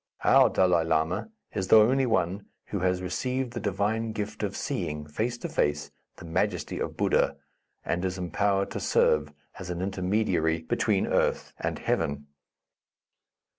[0.23, 5.05] Our Dalai Lama is the only one who has received the divine gift of seeing,
[5.05, 7.37] face to face, the majesty of Buddha,
[7.85, 12.25] and is empowered to serve as an intermediary between earth and heaven."